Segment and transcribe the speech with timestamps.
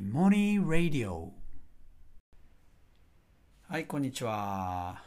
[0.00, 1.28] Imoni Radio
[3.68, 5.02] はいこんにちは。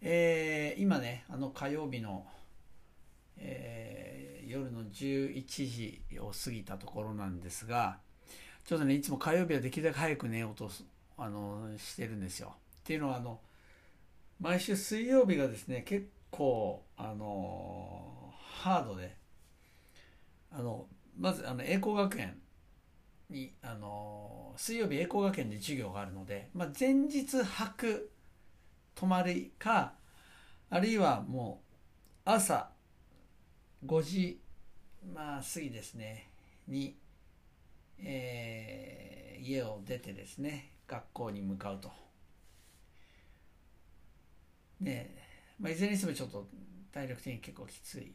[0.00, 2.24] えー、今ねあの火曜日の、
[3.36, 7.98] えー、夜の11時を過ぎたところなんですが
[8.64, 10.70] ちょっとねいつも火曜日はできるだけ早く寝ようと
[11.18, 12.54] あのしてるんですよ。
[12.56, 13.38] っていうのはあの
[14.40, 18.32] 毎週水曜日がですね結構あの
[18.62, 19.14] ハードで
[20.50, 20.86] あの
[21.18, 22.38] まずあの栄光学園
[23.32, 28.10] にあの水曜日栄光学園で授業があるので、まあ、前日泊
[28.94, 29.94] 泊まりか
[30.70, 31.62] あるいはも
[32.24, 32.70] う朝
[33.84, 34.40] 5時
[35.14, 36.30] まあ過ぎですね
[36.68, 36.96] に、
[37.98, 41.90] えー、家を出てですね学校に向かうと。
[44.80, 45.14] ね
[45.60, 46.46] まあ、いずれにしてもちょっと
[46.92, 48.12] 体力的に結構きつい。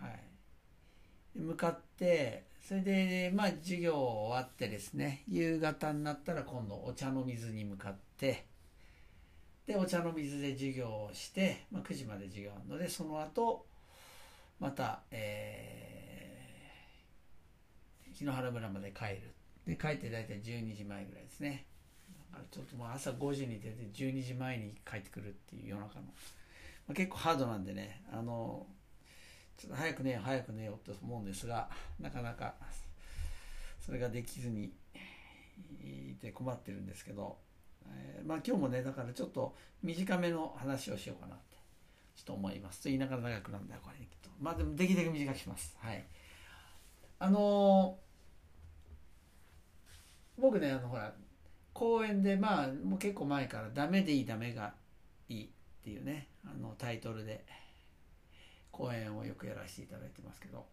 [0.00, 8.44] はい、向かってそれでまあ授業終わってですね夕方になったら今度お茶の水に向かって
[9.68, 13.66] でお茶の水で授業をして、まあ、9時まで授業あるのでその後
[14.58, 19.32] また、えー、檜原村まで帰る。
[19.66, 21.66] で帰って大体12時前ぐらいですね。
[22.50, 26.12] ちょっともう朝5時に出て12時前に帰ってくるっていう夜中の、ま
[26.90, 28.66] あ、結構ハードなんでねあの
[29.56, 31.68] ちょっと早く寝よう早く寝ようと思うんですが
[31.98, 32.54] なかなか
[33.84, 34.72] それができずに
[35.82, 37.38] いて困ってるんですけど、
[37.88, 41.56] えー、まあ今日もねだからちょっと短めの話をしようかなって
[42.16, 42.82] ちょっと思います。
[42.82, 44.30] と言いながら長くなんだよこれきっと。
[44.40, 45.76] まあでもできるだけ短くします。
[45.78, 46.04] はい。
[47.18, 51.14] あのー、僕ねあのほら
[51.72, 54.74] 公演でまあもう結構前から「ダメでいいダメが
[55.28, 55.48] いい」っ
[55.82, 57.44] ていうねあのタイトルで
[58.76, 60.66] 講演をよくやらせていただいてますけど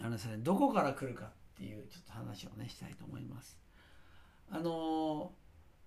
[0.00, 3.58] あのですねどこから来るかっていうちょっと話をねしたいと思います。
[4.50, 5.32] あの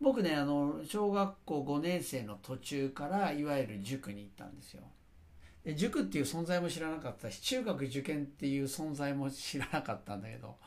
[0.01, 4.83] 僕ねあの小学校5年生の途中からいわゆる塾に行ったんですよ。
[5.63, 10.57] で塾っていう存在も知らなかったし中学受験っていう存在も知らなかったんだけど、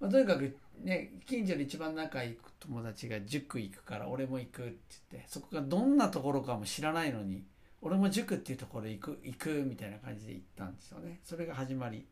[0.00, 4.76] まあ、とにかくね近所で一番仲いい友達が塾行くから俺も行くって
[5.12, 7.44] 言ってそこがどんなところかも知らないのに
[7.82, 11.20] 俺も塾っていうところ行く行くみたいな感じで行ったんですよね。
[11.24, 12.06] それが始まり。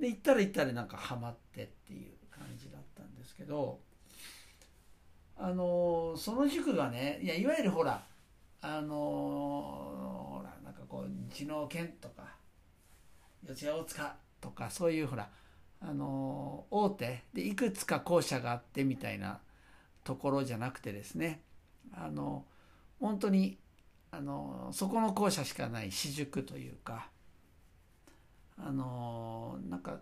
[0.00, 3.78] で行ったら行ったらなんかハマってっていう感じだったんですけど
[5.36, 8.02] あのその塾がねいやいわゆるほら
[8.62, 12.34] あのほらなんかこう知能研とか
[13.46, 15.28] 四谷大塚とかそういうほら
[15.80, 19.40] あの大手でいくつか校舎があってみたいな
[20.04, 21.42] ところじゃなくてですね
[21.92, 22.44] あの
[23.00, 23.58] 本当に
[24.14, 27.08] あのそこの校舎しかない私塾というか
[28.58, 30.00] あのなんか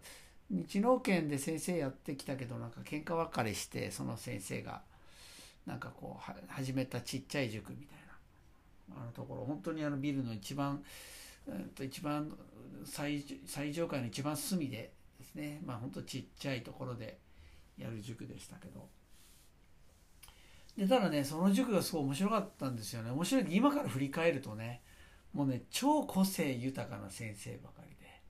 [0.50, 4.82] 日農研で先生やってきたけどなんか喧嘩別れしてその先生が
[5.64, 7.98] なんかこう始めたちっちゃい塾みたい
[8.88, 10.82] なあのところ本当にあのビルの一番、
[11.48, 12.28] えっと、一番
[12.84, 17.16] 最最上階の一番隅でですねまあ本当ちっちゃいところで
[17.78, 18.99] やる塾でしたけど。
[20.80, 23.10] でただねその塾がすごい面白かったんですよね。
[23.10, 24.80] 面白い今から振り返るとね
[25.34, 28.22] もうね超個性豊かな先生ばかりで。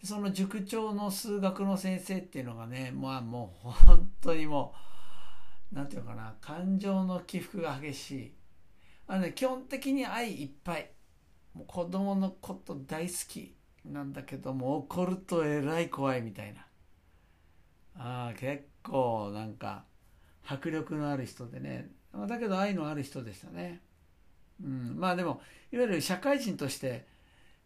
[0.00, 4.72] でその塾長の数学の先生っていうのがねまあもう本当にも
[5.70, 8.32] う何て言うのかな感情の起伏が激しい。
[9.06, 10.90] あの、ね、基本的に愛いっぱい。
[11.52, 13.54] もう子供のこと大好き
[13.84, 16.66] なんだけども怒るとえらい怖いみたいな。
[17.96, 19.84] ああ結構なんか
[20.44, 21.90] 迫力のある人でね。
[22.28, 23.80] だけど愛のある人でしたね、
[24.62, 25.40] うん、まあでも
[25.72, 27.06] いわゆる社会人として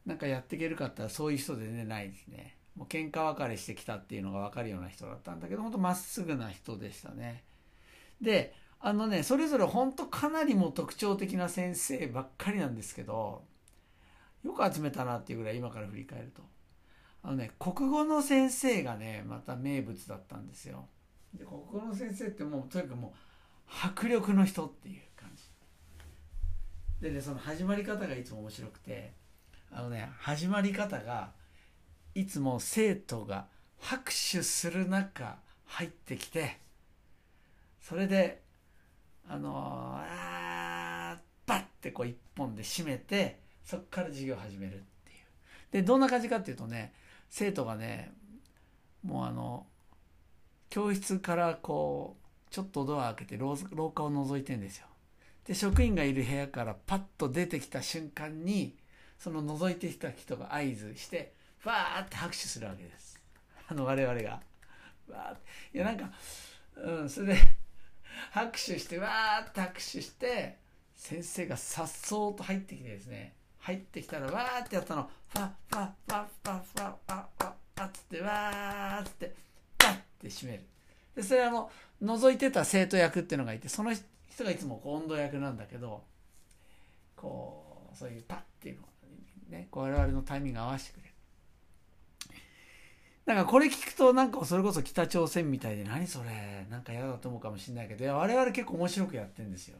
[0.04, 2.56] なんかやっていけるかってらそういう人でねないですね。
[2.76, 7.42] もう喧嘩別れしてきたっていうのが分かるような人だったんだけど本当まっすぐな人でしたね。
[8.20, 13.42] であのねそれぞれ本当かなりも特徴的な先生ばっかりなんですけど
[14.44, 16.42] よく集めたなっていうぐらい今から振り返ると。
[17.22, 20.86] あのね国語の先生がねまた名物だったんですよ。
[21.34, 23.12] で国語の先生ってもうとにかくもう
[23.68, 25.42] 迫力の人っていう感じ。
[27.00, 29.12] でねその始まり方がいつも面白くて
[29.70, 31.32] あのね始まり方が
[32.14, 33.46] いつも生徒が
[33.78, 35.36] 拍手する中
[35.66, 36.58] 入ってきて
[37.82, 38.40] それで
[39.28, 44.82] あのー、あバッてこう一本で締めてそっから授業始めるっていう。
[45.72, 46.94] でどんな感じかっていうとね
[47.28, 48.12] 生徒がね
[49.04, 49.66] もうあの
[50.70, 54.86] 教室からこうちょっとドア開けて廊下を覗いてんですよ。
[55.44, 58.74] で職員がいる部屋からパッと出てきた瞬間に
[59.18, 63.20] その覗いてきた人が合図してファーって拍手するわけです。
[63.68, 64.40] あの我々が。
[65.08, 66.10] わーいやなんか
[66.76, 67.38] うんそれで
[68.32, 70.56] 拍手してわーって拍手して
[70.94, 73.34] 先生がさっそうと入ってきてですね。
[73.60, 75.10] 入ってきたらわーってやったの。
[75.28, 79.26] ファッファッファッファッファッファッファッファっつってわーっつって。
[79.28, 79.34] パッ
[80.26, 80.64] って閉める。
[81.14, 81.70] でそれあの
[82.02, 86.02] 覗いてた生徒役っていうのがいてその人がいつもこう温度役なんだけど
[87.16, 88.86] こうそういうパッっていうのを
[89.50, 91.14] ね我々のタイミング合わせてくれる。
[93.24, 99.78] なんかこれ聞くとなんかそれこそ北朝鮮みたいで何それなんか嫌だと思うかもしれないけどいや我々結構面白くやってるんですよ。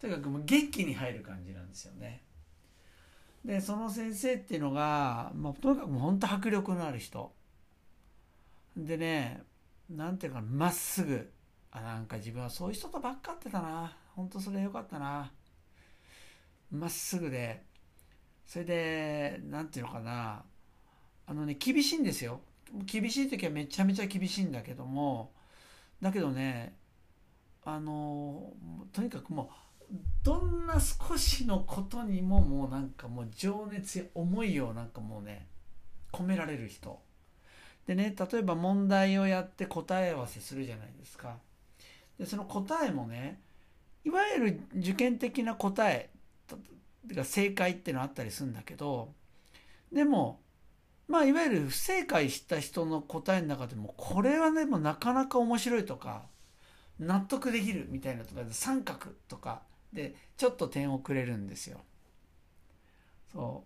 [0.00, 2.20] とにかくもう元気に入る感じなんですよね。
[3.44, 7.32] でその先生っていうのが、まあ、とにかくもう本当迫力のある人。
[8.76, 9.42] でね
[9.90, 11.32] なんていうかまっすぐ。
[11.70, 13.96] あなんか自分はそういう人とばっかってたな。
[14.14, 15.32] 本当それよかったな。
[16.70, 17.64] まっすぐで。
[18.46, 20.44] それでなんていうのかな。
[21.26, 22.40] あのね厳しいんですよ。
[22.84, 25.32] 厳しい時はめちゃめちゃ厳しいんだけども。
[26.00, 26.76] だけどね
[27.64, 28.52] あの
[28.92, 29.50] とにかくも
[29.90, 35.46] うどんな少しのことにももうなんかもう情熱や思いをなんかもうね
[36.12, 37.00] 込められる人。
[37.86, 41.36] でね例えば問題をやって答え合わせするじゃないですか
[42.18, 43.40] でその答えもね
[44.04, 46.10] いわゆる受験的な答え
[47.08, 49.12] が正解っていうのあったりするんだけど
[49.92, 50.40] でも
[51.08, 56.24] まあいわゆる不正解した人の答えの中でもこれはねもうなかなか面白いとか
[57.00, 59.62] 納得できるみたいなとかで三角とか
[59.92, 61.80] でちょっと点をくれるんですよ。
[63.32, 63.64] そ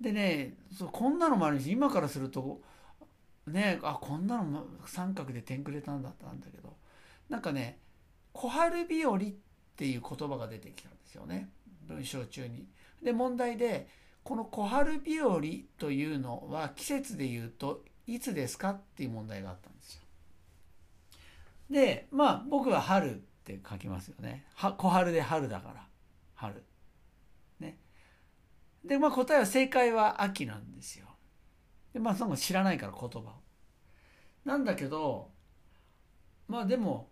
[0.00, 2.60] うでねそうこんなのもあるし今からすると
[3.48, 6.76] ねあこんなの三角で点くれたんだったんだけど
[7.28, 7.78] なんかね
[8.32, 9.20] 「小春日和」っ
[9.76, 11.50] ていう言葉が出てきたんですよね
[11.86, 12.66] 文章中に。
[13.02, 13.88] で問題で
[14.24, 15.40] この小春日和
[15.78, 20.02] というのは季節で言うといつですかっていう問題があったんですよ。
[21.70, 24.46] でまあ僕は春って書きますよね。
[24.54, 25.86] は小春で春だから
[26.34, 26.62] 春。
[27.60, 27.78] ね。
[28.84, 31.07] でまあ答えは正解は秋なんですよ。
[31.92, 33.32] でまあその知らないから言葉を。
[34.44, 35.30] なんだけど
[36.48, 37.08] まあでも、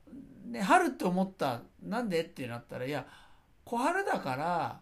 [0.47, 3.07] ね、春って思ったなんでってなったらいや
[3.65, 4.81] 小春だから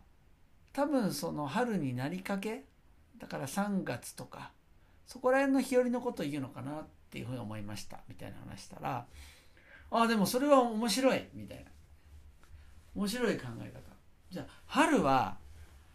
[0.73, 2.65] 多分その春になりかけ
[3.19, 4.53] だから3月とか
[5.07, 9.07] そこら辺の日和のことを言うのかなっていうふうに思いましたみたいな話したら
[9.91, 11.75] ああでもそれは面白いみたいな。
[12.95, 13.81] 面白い考え方。
[14.31, 15.37] じゃあ春は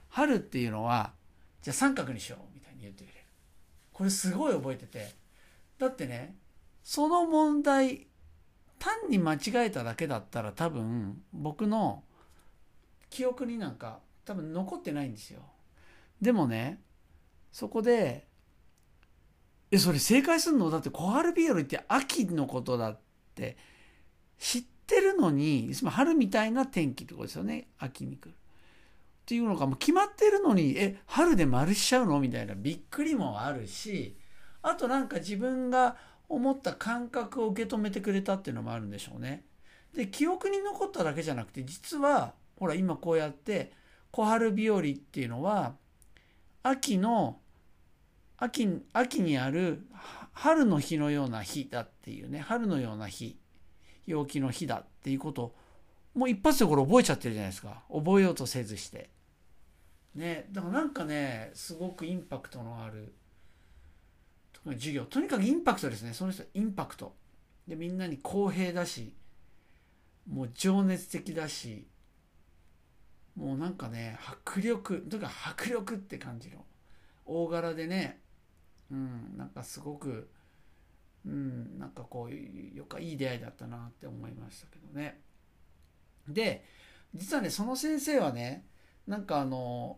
[0.10, 1.12] 春っていうのは
[1.62, 3.19] じゃあ三角にしようみたいに言ってくれ
[4.00, 5.14] これすごい覚えてて。
[5.78, 6.36] だってね
[6.84, 8.08] その問題
[8.80, 12.04] 単に間違えただけだったら多分僕の
[13.10, 15.42] 記憶になんか多分残ってないんですよ。
[16.22, 16.80] でもね
[17.52, 18.26] そこで
[19.70, 20.70] えそれ正解するの？
[20.70, 23.00] だって小春日和って秋のことだっ
[23.36, 23.58] て
[24.38, 28.34] 知ってるのにいつも春みたいな天気ってことですよね秋に来る。
[29.30, 32.20] っていうのがもう決まってるのにえ春で丸しちゃうの？
[32.20, 32.56] みたいな。
[32.56, 34.18] びっくりもあるし
[34.64, 35.98] あとなんか自分が
[36.28, 39.46] 思った感覚を受け止めてくれたっていうのもあるんでしょうね。
[39.94, 43.72] で記憶に残っただけじゃなくて実はほら今こうやって
[44.10, 45.76] 小春日和っていうのは
[46.64, 47.38] 秋の
[48.40, 49.86] 秋秋にある
[50.34, 52.40] 春の日のような日だっていうね。
[52.40, 53.38] 春のような日。
[54.08, 55.56] 陽気の日だっていうことを
[56.16, 57.84] もう一発でこれ覚えちゃってるじゃないですか。
[57.94, 59.12] 覚えようとせずして。
[60.16, 63.14] ねだからなんかねすごくインパクトのある
[64.66, 65.06] 授業。
[65.06, 66.14] とにかくインパクトですね。
[66.14, 67.16] その人インパクト。
[67.68, 69.14] でみんなに公平だし
[70.28, 71.88] もう情熱的だし
[73.36, 76.66] もうなんかね迫力というか迫力って感じの
[77.26, 78.20] 大柄でね
[78.92, 80.30] うんなんかすごく
[81.26, 85.20] うんなんかこうよかいい出会いだったなって思いましたけどね。
[86.28, 86.66] で
[87.14, 88.66] 実はねその先生はね
[89.10, 89.98] なんかあの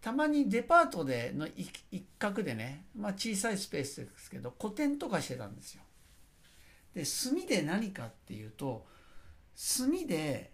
[0.00, 1.70] たまにデパートでの一
[2.18, 5.82] 角でね、まあ、小さいスペースですけど個展とかしてたんですよ。
[6.92, 8.84] で墨で何かっていうと
[9.54, 10.52] 墨で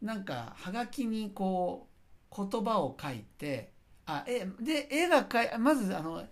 [0.00, 1.88] なんかはがきにこ
[2.30, 3.72] う言葉を書いて
[4.06, 6.24] あえで絵がかいまずあの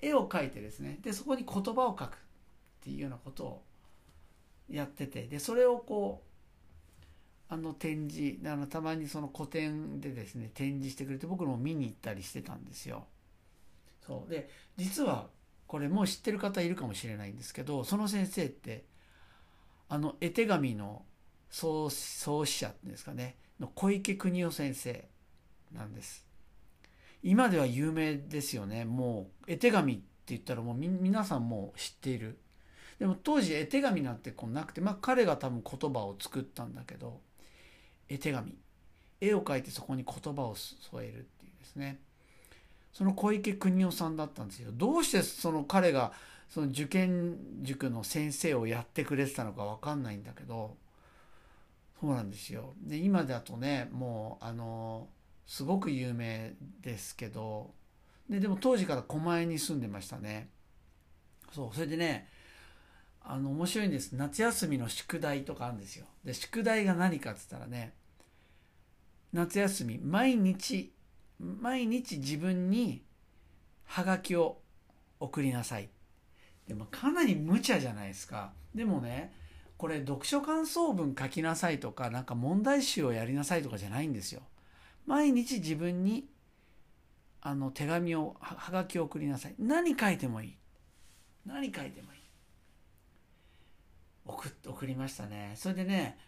[0.00, 2.16] 絵を描いてですねでそこに言葉を書くっ
[2.82, 3.62] ていうようなことを
[4.68, 6.27] やっててでそれをこう
[7.50, 13.06] あの展示あのたまにその個展でですね展示してくれて僕も見に行ったりしてたんですよ。
[14.06, 15.28] そうで実は
[15.66, 18.84] これもう知ってる方いるかもしれないんですけどその先生って
[19.88, 21.02] あの絵手紙の
[21.50, 25.08] 創創始者っていうんですかねの小池邦夫先生
[25.72, 26.26] なんです。
[27.22, 32.38] 今では有名ですよねもう絵手紙って言ったらもう皆さんもう知っている。
[32.98, 37.20] でも当時絵手紙なんてこうなくてまあ彼が多分言葉を作ったんだけど
[38.08, 38.56] 絵手紙。
[39.20, 41.98] 絵を描いてそこに言葉を添えるっていうですね。
[42.92, 44.70] その小池邦夫さんだったんですよ。
[44.72, 46.12] どうしてその彼が
[46.48, 50.76] その受験塾の先生をやってくれてたのか分かんないんだけど
[52.00, 52.74] そうなんですよ。
[52.80, 55.08] で今だとねもうあの
[55.46, 57.70] すごく有名ですけど
[58.28, 60.48] ででも当時から狛江に住んでましたね。
[61.52, 62.28] そうそれでね
[63.30, 64.12] あの面白いんです。
[64.12, 66.06] 夏休みの宿題とかあるんですよ。
[66.24, 67.92] で宿題が何かっつったらね
[69.34, 70.94] 夏休み毎日
[71.38, 73.02] 毎日自分に
[73.84, 74.62] ハガキを
[75.20, 75.90] 送りなさい。
[76.66, 78.52] でもかなり無茶じゃないですか。
[78.74, 79.34] でもね
[79.76, 84.40] これ読書感想文書きなさいとかなんか問題集をやりなさいとかじゃないんですよ。
[85.04, 86.26] 毎日自分に
[87.42, 89.54] あの手紙をはがきを送りなさい。
[89.58, 90.56] 何書いてもいい。
[91.44, 92.17] 何書いてもいい。
[94.28, 95.52] 送送りましたね。
[95.56, 96.18] それでね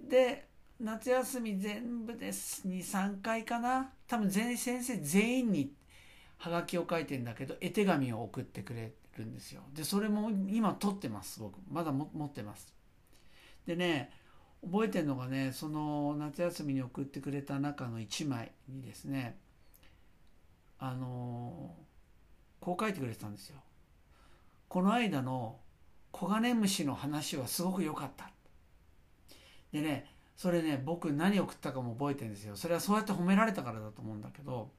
[0.00, 0.48] で
[0.80, 3.92] 夏休み全部です23回かな。
[4.08, 5.72] 多分全先生全員に
[6.38, 9.62] はがきを書いてんだけど絵手紙を送ってくれるんですよ。
[9.72, 11.58] でそれも今取ってます僕。
[11.70, 12.74] まだ持ってます。
[13.66, 14.10] でね
[14.62, 19.38] 覚えてるのがねその夏休みに送ってくれた中の1枚にですね
[20.78, 21.74] あの
[22.60, 23.56] こう書いてくれてたんですよ。
[24.68, 25.60] この間の
[26.14, 28.30] コガネムシの話はすごく良かった。
[29.72, 30.06] でね
[30.36, 32.54] それね僕何送ったかも覚えてるんですよ。
[32.54, 34.70] それはそうやって褒められたからだと思うんだけど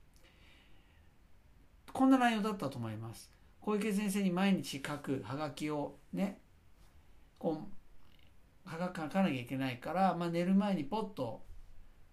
[1.91, 3.29] こんな内容だったと思います。
[3.59, 6.39] 小池先生に毎日書くはがきをね
[7.37, 7.63] こ
[8.65, 11.43] うはが書かなきゃいけないから、まあ、寝る前にポッと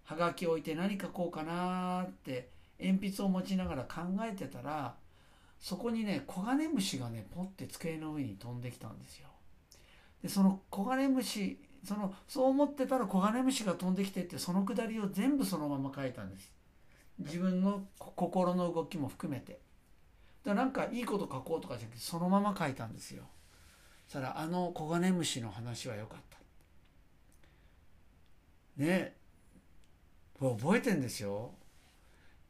[0.02, 2.50] はがきを置いて何書こうかなって
[2.80, 4.96] 鉛筆を持ちながら考えてたら
[5.62, 9.28] そこにねコガネムシがねポッて机の上に飛んできたんですよ。
[10.20, 16.52] でそのコガネムシそのそう思ってたらコガネムシが飛んできてってそのくだりを全部そのまま書いたんです。
[17.20, 19.60] 自分の心の動きも含めて。
[20.44, 23.22] だなんかいいこと書こうとかじゃなくてそのまま書いたんですよ。
[24.08, 26.38] そしたらあのコガネムシの話は良かった。
[28.82, 29.14] ね
[30.40, 31.52] 覚えてんですよ。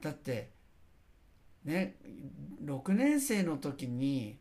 [0.00, 0.61] だって
[1.64, 1.96] ね
[2.64, 4.38] 6年生の時に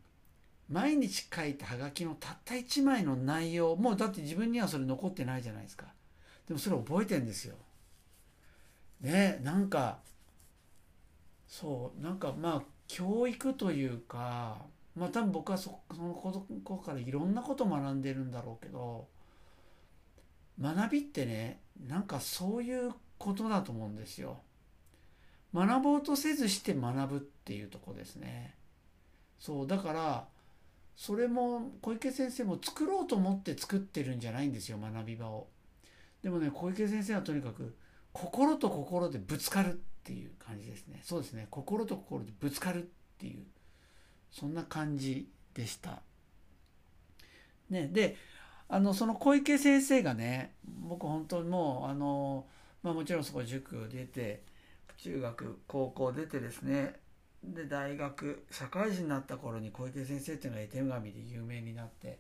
[0.70, 5.88] 毎日書いたハガキのたった1枚の内容もうだって自分にはそれ残ってないじゃないですか。
[6.48, 7.56] でもそれ覚えてんですよ。
[9.02, 10.00] ねなんか
[11.48, 14.60] そうなんかまあ教育というか
[14.96, 16.14] まあ多分僕はそその
[16.64, 19.08] 子からいろんなこと学んでるんだろうけど
[20.62, 24.42] 学びってねなんかそういうことだと思うんですよ。
[25.54, 28.56] 学ぼうとせずして学ぶっていうとこですね。
[29.40, 30.28] そうだから
[30.96, 35.48] それも小池先生も作ろうと思って作ってるんじゃないんですよ学び場を。
[36.22, 37.76] でもね小池先生はとにかく
[38.14, 41.02] 心と心でぶつかるっていう感じですね。
[41.04, 41.48] そうですね。
[41.50, 42.86] 心と心でぶつかるっ
[43.18, 43.44] ていう
[44.32, 46.02] そんな感じでした。
[47.70, 48.18] ねで
[48.70, 52.46] あのその小池先生がね僕本当にもうあの
[52.84, 54.44] まあもちろんそこ塾出て
[55.04, 56.94] 中学高校出てですね
[57.44, 62.20] で大学社会人になった頃に小池先生っていうのが絵手紙で有名になって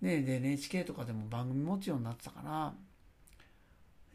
[0.00, 2.74] ねで NHK とかでも番組持つようになってたかな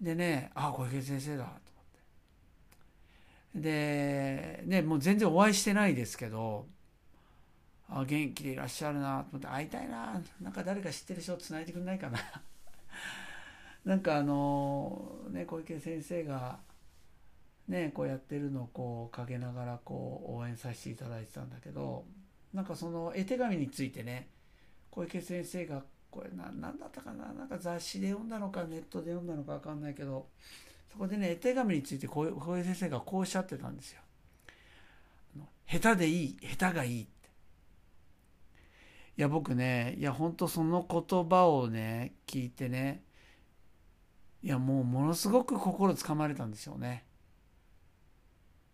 [0.01, 1.55] でねああ小池先生だと思っ
[3.55, 3.59] て。
[3.61, 6.65] でねもう全然お会いしてないですけど
[7.89, 12.19] あ元気でいらっしゃるなと思って会いたいななんか誰か知ってる人つないでくんないかな。
[13.85, 16.59] なんかあのね小池先生が
[17.67, 22.05] ね、こうやってるのをこうかけながらこう応援させていただいてたんだけど
[22.53, 24.29] なんかその絵手紙についてね
[24.89, 30.27] 小池先生がこれ何だったかななんか雑誌で読んだのかネットで読んだのか分かんないけど
[30.89, 34.01] そこでね絵手紙について小池先生がこうおっしゃってたんですよ。
[35.69, 37.11] 下手でいい下手がいいって。
[39.17, 43.03] いや僕ねいや本当その言葉をね聞いてね
[44.41, 47.03] いやもうものすごく心つかまれたんですよね。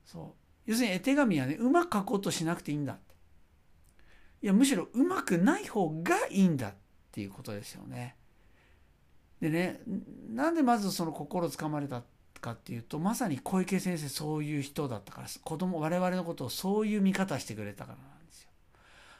[0.05, 0.35] そ
[0.67, 2.97] う要するに絵手紙はねうまく書こうとしなくていいんだ
[4.41, 6.73] いやむしろうまくない方がいいんだっ
[7.11, 8.17] ていうことですよね。
[9.39, 9.81] でね
[10.29, 12.03] なんでまずその心つかまれた
[12.41, 18.49] かっていうとまさに小池先生そういう人だったから子供我々のことをそういう見方してくれたからなんですよ。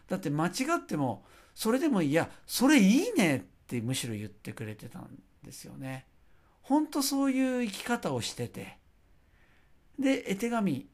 [0.10, 1.24] だって間違っても
[1.56, 5.08] それでもいやそれいいねってむしろ言ってくれてたん
[5.44, 6.06] ですよね。
[6.62, 8.83] 本当そういう生き方をしてて。
[10.00, 10.88] で絵手紙、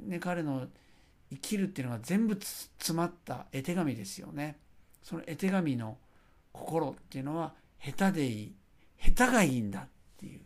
[0.00, 0.66] ね、彼の
[1.30, 4.58] 生きるっていうのが全部詰まった絵手紙ですよね。
[5.02, 5.98] その絵手紙の
[6.52, 8.54] 心っていうのは下手でいい
[8.98, 9.88] 下手がいいんだっ
[10.18, 10.40] ていう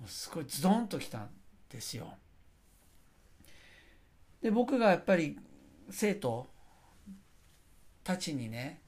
[0.00, 1.28] もうすごいズドンときたん
[1.70, 2.14] ですよ。
[4.42, 5.38] で僕がやっぱり
[5.90, 6.48] 生徒
[8.02, 8.82] たちにね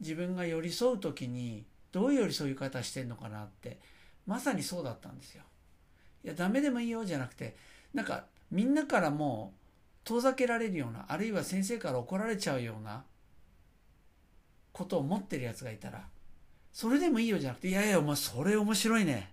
[0.00, 3.78] 自分が寄り添う時にどういう寄り添い方してんのかなって
[4.26, 5.44] まさにそうだったんですよ。
[6.24, 7.56] いやダメでもいいよじゃなくて
[7.94, 9.60] なんかみんなからもう
[10.04, 13.04] 遠ざけられるようなあるいは先生から怒られちゃうような
[14.72, 16.04] ことを持ってるやつがいたら
[16.72, 19.32] それでもいいよじゃなくていやいやお前それ面白いね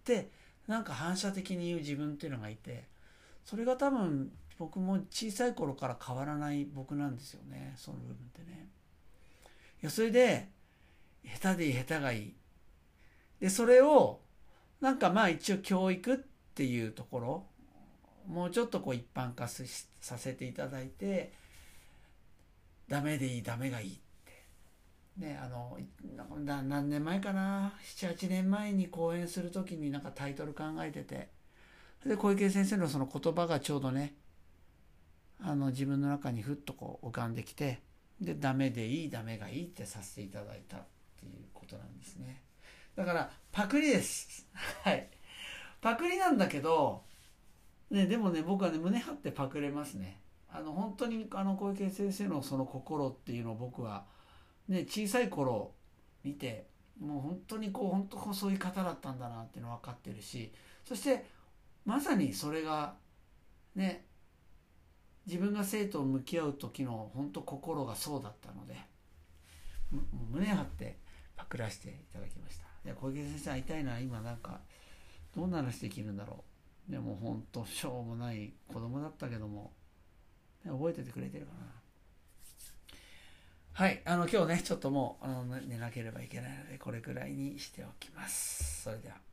[0.00, 0.30] って
[0.66, 2.84] なんか反射的に言う自分っていうのがいて
[3.44, 8.68] それが多分僕も小さい頃から変わらない僕なんですよねその部分ってね。
[9.82, 10.48] いやそれで
[11.24, 12.34] 下手でいい下手がいい。
[13.40, 14.20] でそれを
[14.82, 16.16] なんかまあ一応教育っ
[16.54, 17.46] ていうところ
[18.28, 21.32] もうちょっとこう一般化させていただいて
[22.88, 24.00] ダメでいいダメがいいって。
[25.16, 25.78] ねあの
[26.44, 31.28] 何年前かな？78年前に講演する時になんかタイトル考えてて。
[32.04, 34.16] で小池先生のその言葉がちょうどね
[35.40, 37.80] あの自分の中にふっとこう浮かんできて
[38.20, 40.80] でダメでいいダメがいいってさせていただいたっ
[41.20, 42.42] ていうことなんですね。
[42.96, 44.46] だからパクリです。
[44.82, 45.08] はい。
[45.80, 47.02] パクリなんだけど
[47.90, 50.18] ね、でもね僕はね胸張ってパクれますね。
[50.50, 54.04] あの本当にあの小池先生のその心っていうのを僕は
[54.68, 55.72] ね小さい頃
[56.24, 56.66] 見て
[57.00, 60.52] もう本当にこう本当細い方だったんだなっていうの分かってるし
[60.86, 61.26] そして
[61.84, 62.94] まさにそれが
[63.74, 64.04] ね
[65.26, 68.76] 自分が生徒を向き合う時の本当心がそうだったので
[70.30, 70.98] 胸張って
[71.36, 72.71] パクらせていただきました。
[72.84, 74.60] いや小池先生会いたいな今なんか
[75.34, 76.44] どんな話できるんだろ
[76.88, 79.72] うでもほんとしょうもない子供だったけども、
[80.64, 81.58] 覚えててくれてるかな。
[83.74, 88.82] はい、あの今日ね、ちょっともうあの寝なければいけないので、これくらいにしておきます。
[88.82, 89.31] それでは。